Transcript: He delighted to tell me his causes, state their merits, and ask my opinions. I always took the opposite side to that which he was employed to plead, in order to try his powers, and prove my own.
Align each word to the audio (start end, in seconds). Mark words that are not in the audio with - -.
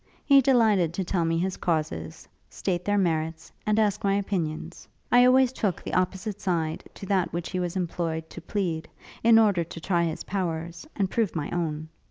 He 0.25 0.41
delighted 0.41 0.93
to 0.95 1.03
tell 1.03 1.25
me 1.25 1.37
his 1.37 1.57
causes, 1.57 2.27
state 2.49 2.83
their 2.85 2.97
merits, 2.97 3.51
and 3.67 3.77
ask 3.77 4.03
my 4.03 4.15
opinions. 4.15 4.87
I 5.11 5.25
always 5.25 5.53
took 5.53 5.79
the 5.83 5.93
opposite 5.93 6.41
side 6.41 6.83
to 6.95 7.05
that 7.05 7.31
which 7.31 7.51
he 7.51 7.59
was 7.59 7.75
employed 7.75 8.27
to 8.31 8.41
plead, 8.41 8.89
in 9.23 9.37
order 9.37 9.63
to 9.63 9.79
try 9.79 10.05
his 10.05 10.23
powers, 10.23 10.87
and 10.95 11.07
prove 11.11 11.35
my 11.35 11.51
own. 11.51 11.89